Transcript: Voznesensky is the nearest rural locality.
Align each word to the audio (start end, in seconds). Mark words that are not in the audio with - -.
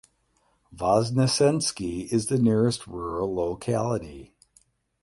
Voznesensky 0.75 2.11
is 2.11 2.25
the 2.25 2.39
nearest 2.39 2.87
rural 2.87 3.35
locality. 3.35 4.33